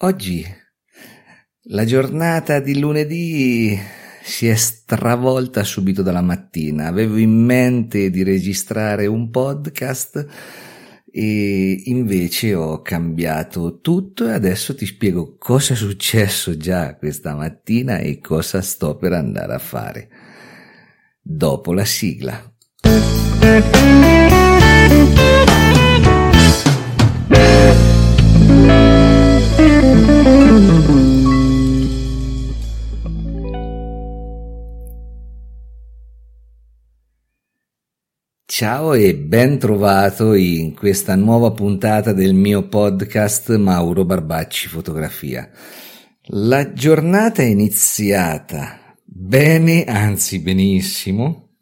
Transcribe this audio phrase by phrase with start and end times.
[0.00, 0.44] Oggi
[1.68, 3.78] la giornata di lunedì
[4.22, 6.86] si è stravolta subito dalla mattina.
[6.86, 10.26] Avevo in mente di registrare un podcast
[11.10, 17.96] e invece ho cambiato tutto e adesso ti spiego cosa è successo già questa mattina
[17.96, 20.08] e cosa sto per andare a fare.
[21.22, 22.52] Dopo la sigla.
[38.58, 45.50] Ciao e ben trovato in questa nuova puntata del mio podcast Mauro Barbacci Fotografia.
[46.28, 51.58] La giornata è iniziata bene, anzi benissimo,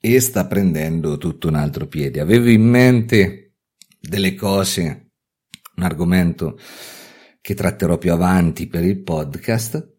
[0.00, 2.20] e sta prendendo tutto un altro piede.
[2.20, 3.56] Avevo in mente
[4.00, 5.10] delle cose,
[5.76, 6.58] un argomento
[7.42, 9.94] che tratterò più avanti per il podcast,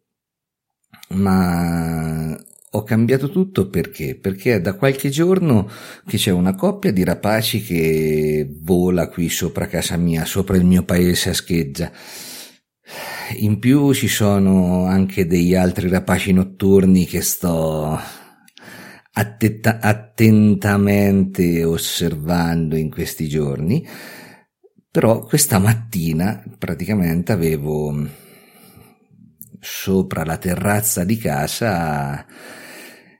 [1.09, 2.35] ma
[2.69, 4.15] ho cambiato tutto perché?
[4.15, 5.69] Perché è da qualche giorno
[6.05, 10.83] che c'è una coppia di rapaci che vola qui sopra casa mia, sopra il mio
[10.83, 11.91] paese a scheggia.
[13.37, 17.99] In più ci sono anche degli altri rapaci notturni che sto
[19.13, 23.85] attenta- attentamente osservando in questi giorni.
[24.89, 28.25] Però questa mattina praticamente avevo
[29.59, 32.25] sopra la terrazza di casa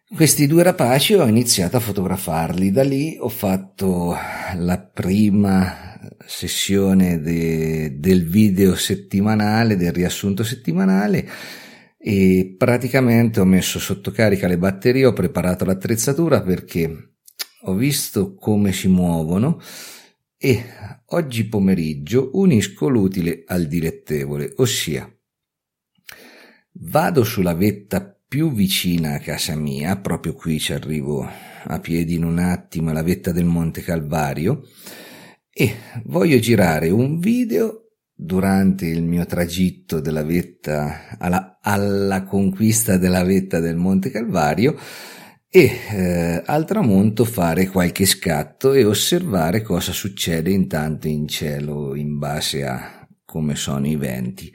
[0.10, 2.72] questi due rapaci ho iniziato a fotografarli.
[2.72, 4.16] Da lì ho fatto
[4.56, 11.28] la prima sessione de, del video settimanale, del riassunto settimanale
[11.98, 17.16] e praticamente ho messo sotto carica le batterie, ho preparato l'attrezzatura perché
[17.64, 19.60] ho visto come si muovono
[20.38, 20.64] e
[21.08, 25.12] oggi pomeriggio unisco l'utile al dilettevole, ossia
[26.80, 31.25] vado sulla vetta più vicina a casa mia, proprio qui ci arrivo
[31.63, 34.68] a piedi in un attimo alla vetta del Monte Calvario
[35.50, 43.23] e voglio girare un video durante il mio tragitto della vetta alla, alla conquista della
[43.23, 44.78] vetta del Monte Calvario
[45.50, 52.18] e eh, al tramonto fare qualche scatto e osservare cosa succede intanto in cielo in
[52.18, 54.53] base a come sono i venti.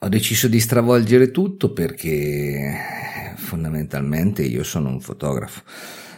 [0.00, 5.62] Ho deciso di stravolgere tutto perché fondamentalmente io sono un fotografo.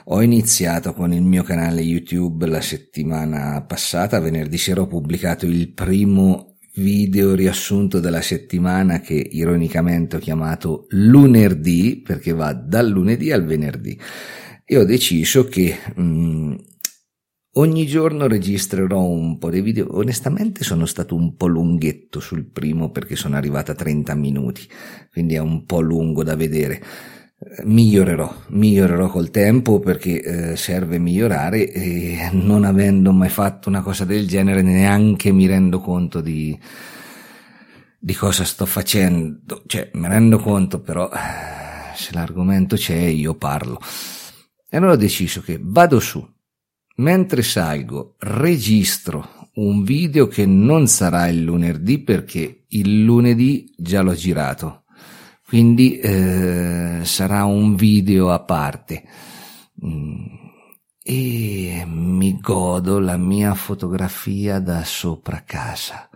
[0.06, 5.72] Ho iniziato con il mio canale YouTube la settimana passata, venerdì sera ho pubblicato il
[5.72, 13.44] primo video riassunto della settimana che ironicamente ho chiamato lunedì perché va dal lunedì al
[13.44, 13.98] venerdì
[14.64, 16.54] e ho deciso che mh, mm,
[17.54, 19.96] Ogni giorno registrerò un po' di video.
[19.96, 24.68] Onestamente sono stato un po' lunghetto sul primo perché sono arrivato a 30 minuti,
[25.10, 26.80] quindi è un po' lungo da vedere.
[27.64, 30.20] Migliorerò, migliorerò col tempo perché
[30.52, 35.78] eh, serve migliorare e non avendo mai fatto una cosa del genere neanche mi rendo
[35.80, 36.56] conto di,
[37.98, 39.62] di cosa sto facendo.
[39.66, 41.08] Cioè, mi rendo conto però
[41.94, 43.80] se l'argomento c'è io parlo.
[44.68, 46.24] E allora ho deciso che vado su,
[46.98, 54.14] Mentre salgo, registro un video che non sarà il lunedì perché il lunedì già l'ho
[54.14, 54.82] girato.
[55.46, 59.04] Quindi eh, sarà un video a parte.
[59.84, 60.26] Mm,
[61.04, 66.10] e mi godo la mia fotografia da sopra casa.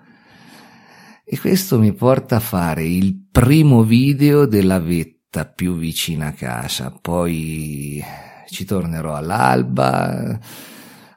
[1.24, 6.90] E questo mi porta a fare il primo video della vetta più vicina a casa.
[7.00, 8.02] Poi
[8.48, 10.40] ci tornerò all'alba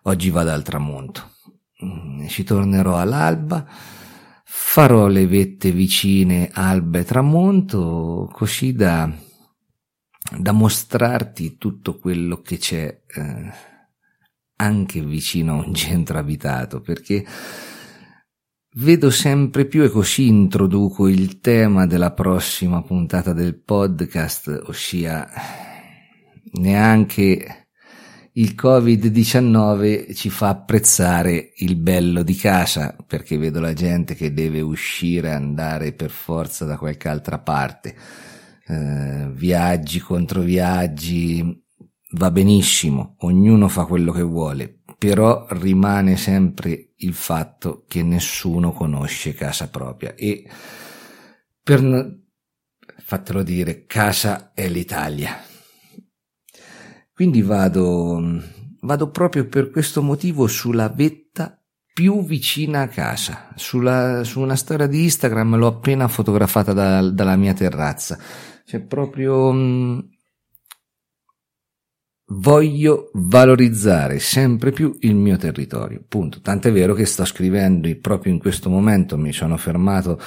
[0.08, 1.32] Oggi vado al tramonto.
[1.84, 3.66] Mm, ci tornerò all'alba,
[4.44, 9.12] farò le vette vicine alba e tramonto, così da,
[10.38, 13.52] da mostrarti tutto quello che c'è eh,
[14.58, 17.26] anche vicino a un centro abitato, perché
[18.76, 25.28] vedo sempre più e così introduco il tema della prossima puntata del podcast, ossia
[26.52, 27.65] neanche
[28.38, 34.60] il Covid-19 ci fa apprezzare il bello di casa, perché vedo la gente che deve
[34.60, 37.96] uscire, andare per forza da qualche altra parte.
[38.68, 41.64] Eh, viaggi contro viaggi,
[42.12, 49.34] va benissimo, ognuno fa quello che vuole, però rimane sempre il fatto che nessuno conosce
[49.34, 50.46] casa propria e
[51.64, 52.20] per
[52.98, 55.55] fatelo dire, casa è l'Italia.
[57.16, 58.42] Quindi vado,
[58.82, 61.58] vado proprio per questo motivo sulla vetta
[61.94, 63.54] più vicina a casa.
[63.56, 68.20] Sulla, su una storia di Instagram l'ho appena fotografata da, dalla mia terrazza.
[68.66, 69.54] C'è proprio...
[69.54, 70.00] Mm,
[72.32, 76.04] voglio valorizzare sempre più il mio territorio.
[76.06, 76.42] Punto.
[76.42, 80.20] Tant'è vero che sto scrivendo proprio in questo momento, mi sono fermato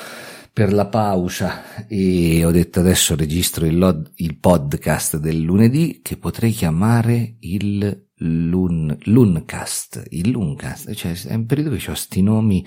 [0.58, 6.16] per la pausa e ho detto adesso registro il, lod, il podcast del lunedì che
[6.16, 12.66] potrei chiamare il Lun, Luncast, il Luncast, cioè è un periodo che ho sti nomi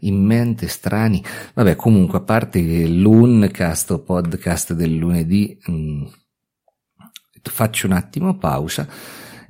[0.00, 1.24] in mente strani.
[1.54, 6.02] Vabbè, comunque, a parte che Luncast o podcast del lunedì, mh, mm,
[7.40, 8.86] faccio un attimo pausa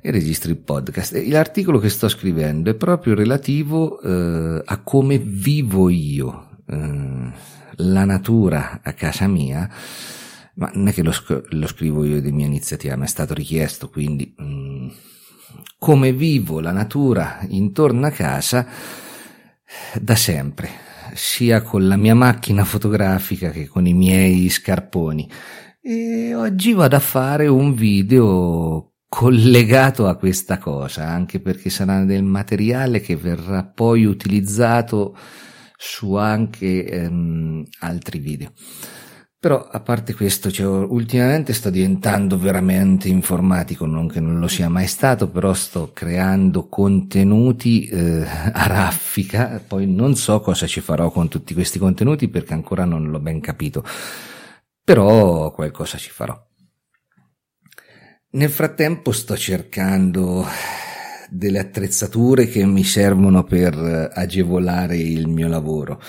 [0.01, 1.21] e registro il podcast.
[1.27, 7.31] L'articolo che sto scrivendo è proprio relativo eh, a come vivo io eh,
[7.77, 9.69] la natura a casa mia,
[10.55, 11.13] ma non è che lo,
[11.49, 14.87] lo, scrivo io di mia iniziativa, ma è stato richiesto, quindi mm,
[15.77, 18.65] come vivo la natura intorno a casa
[19.99, 20.69] da sempre,
[21.13, 25.29] sia con la mia macchina fotografica che con i miei scarponi.
[25.81, 32.23] E oggi vado a fare un video collegato a questa cosa, anche perché sarà del
[32.23, 35.15] materiale che verrà poi utilizzato
[35.77, 38.51] su anche ehm, altri video.
[39.45, 44.69] Però a parte questo, cioè, ultimamente sto diventando veramente informatico, non che non lo sia
[44.69, 51.11] mai stato, però sto creando contenuti eh, a raffica, poi non so cosa ci farò
[51.11, 53.83] con tutti questi contenuti perché ancora non l'ho ben capito,
[54.83, 56.35] però qualcosa ci farò.
[58.31, 60.43] Nel frattempo sto cercando
[61.29, 66.01] delle attrezzature che mi servono per agevolare il mio lavoro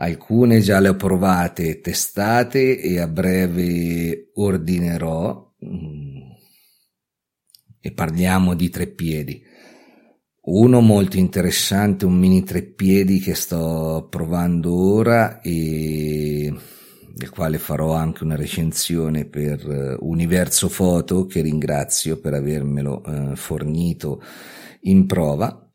[0.00, 5.54] Alcune già le ho provate testate e a breve ordinerò.
[5.64, 6.18] Mm,
[7.80, 9.42] e parliamo di tre piedi.
[10.42, 16.54] Uno molto interessante, un mini tre piedi che sto provando ora e
[17.18, 23.36] del quale farò anche una recensione per eh, Universo Foto che ringrazio per avermelo eh,
[23.36, 24.22] fornito
[24.82, 25.68] in prova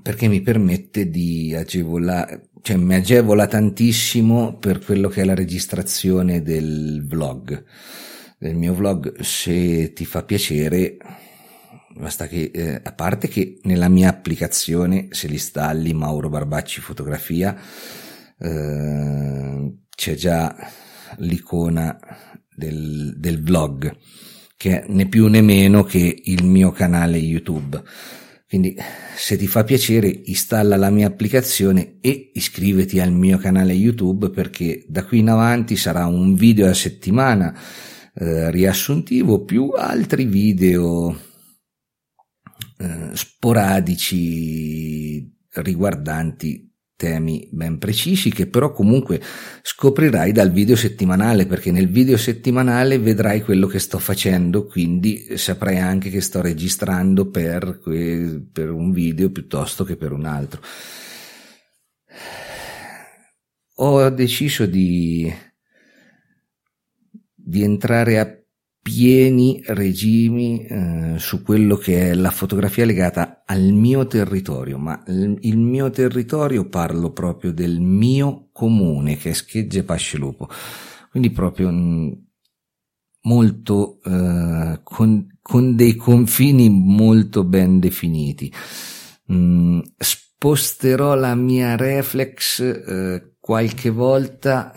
[0.00, 6.42] perché mi permette di agevolare, cioè mi agevola tantissimo per quello che è la registrazione
[6.42, 7.64] del vlog,
[8.38, 10.96] del mio vlog, se ti fa piacere,
[11.96, 17.56] basta che, eh, a parte che nella mia applicazione, se li installi Mauro Barbacci Fotografia,
[18.38, 20.54] eh, c'è già
[21.18, 21.98] l'icona
[22.54, 23.96] del, del vlog,
[24.56, 27.82] che è né più né meno che il mio canale YouTube.
[28.46, 28.76] Quindi
[29.16, 34.84] se ti fa piacere installa la mia applicazione e iscriviti al mio canale YouTube perché
[34.86, 37.58] da qui in avanti sarà un video a settimana
[38.14, 41.18] eh, riassuntivo più altri video
[42.78, 49.20] eh, sporadici riguardanti temi ben precisi che però comunque
[49.62, 55.78] scoprirai dal video settimanale perché nel video settimanale vedrai quello che sto facendo quindi saprai
[55.78, 57.80] anche che sto registrando per,
[58.52, 60.60] per un video piuttosto che per un altro.
[63.76, 65.32] Ho deciso di
[67.44, 68.43] di entrare a
[68.84, 75.56] pieni regimi eh, su quello che è la fotografia legata al mio territorio, ma il,
[75.56, 80.50] mio territorio parlo proprio del mio comune che è Schegge Pascelupo,
[81.10, 82.12] quindi proprio mm,
[83.22, 88.52] molto eh, con, con, dei confini molto ben definiti.
[89.32, 94.74] Mm, sposterò la mia reflex eh, qualche volta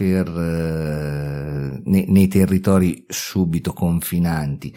[0.00, 4.74] per, eh, nei, nei, territori subito confinanti,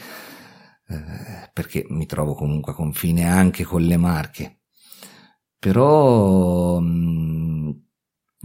[0.89, 4.59] eh, perché mi trovo comunque a confine anche con le Marche.
[5.57, 7.69] Però mh, mm,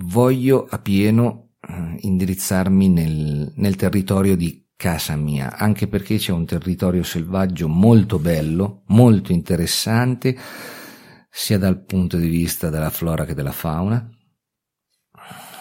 [0.05, 6.47] voglio a pieno eh, indirizzarmi nel, nel territorio di casa mia, anche perché c'è un
[6.47, 10.39] territorio selvaggio molto bello, molto interessante,
[11.29, 14.09] sia dal punto di vista della flora che della fauna,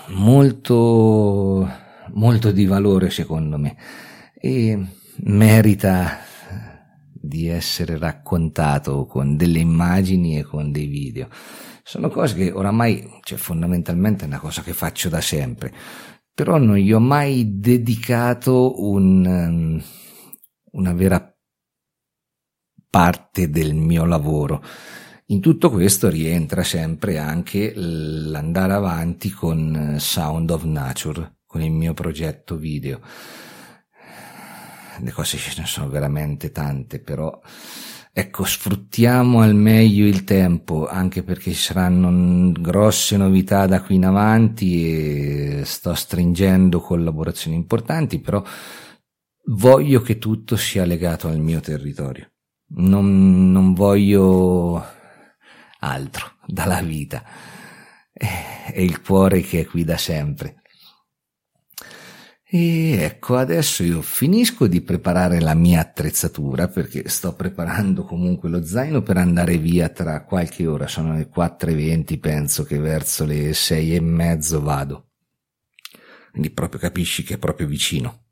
[0.10, 1.70] molto,
[2.14, 3.76] molto di valore secondo me
[4.40, 4.86] e
[5.24, 6.20] merita
[7.14, 11.28] di essere raccontato con delle immagini e con dei video.
[11.84, 15.74] Sono cose che oramai, cioè fondamentalmente è una cosa che faccio da sempre,
[16.34, 19.82] però non gli ho mai dedicato un,
[20.72, 21.36] una vera
[22.90, 24.64] parte del mio lavoro.
[25.30, 31.72] In tutto questo rientra sempre anche l'andare avanti con eh, Sound of Nature, con il
[31.72, 33.02] mio progetto video.
[35.00, 37.40] Le cose ce ne sono veramente tante, però
[38.14, 44.06] Ecco, sfruttiamo al meglio il tempo, anche perché ci saranno grosse novità da qui in
[44.06, 48.44] avanti e sto stringendo collaborazioni importanti, però
[49.50, 52.32] voglio che tutto sia legato al mio territorio.
[52.70, 54.84] Non, non voglio
[55.80, 57.24] altro dalla vita.
[58.12, 60.62] È il cuore che è qui da sempre.
[62.50, 68.64] E ecco, adesso io finisco di preparare la mia attrezzatura perché sto preparando comunque lo
[68.64, 73.96] zaino per andare via tra qualche ora, sono le 4.20, penso che verso le 6
[73.96, 75.10] e mezzo vado.
[76.32, 78.28] Quindi proprio capisci che è proprio vicino.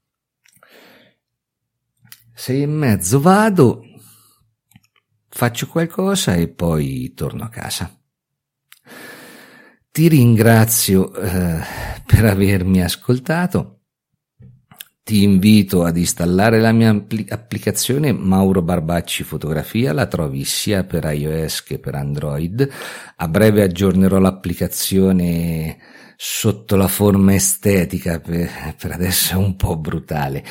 [2.35, 3.83] 6 e mezzo vado,
[5.35, 7.93] faccio qualcosa e poi torno a casa.
[9.91, 11.61] Ti ringrazio eh,
[12.05, 13.74] per avermi ascoltato
[15.05, 16.89] ti invito ad installare la mia
[17.29, 22.67] applicazione Mauro Barbacci Fotografia, la trovi sia per iOS che per Android.
[23.17, 25.77] A breve aggiornerò l'applicazione
[26.17, 28.49] sotto la forma estetica, per,
[28.81, 30.43] per adesso è un po' brutale.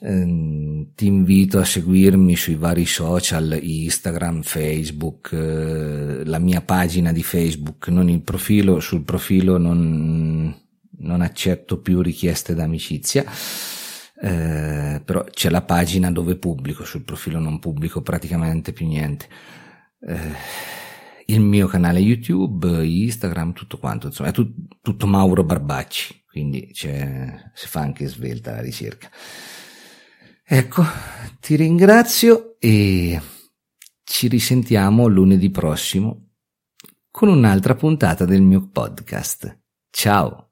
[0.00, 7.22] Eh, ti invito a seguirmi sui vari social, Instagram, Facebook, eh, la mia pagina di
[7.22, 10.54] Facebook, non il profilo, sul profilo non,
[10.98, 13.24] non accetto più richieste d'amicizia
[14.24, 19.28] eh, però c'è la pagina dove pubblico, sul profilo non pubblico praticamente più niente.
[20.00, 20.32] Eh,
[21.26, 26.88] il mio canale YouTube, Instagram, tutto quanto, insomma, è tut, tutto Mauro Barbacci, quindi si
[27.54, 29.10] fa anche svelta la ricerca.
[30.42, 30.84] Ecco,
[31.40, 33.20] ti ringrazio e
[34.04, 36.30] ci risentiamo lunedì prossimo
[37.10, 39.60] con un'altra puntata del mio podcast.
[39.90, 40.48] Ciao!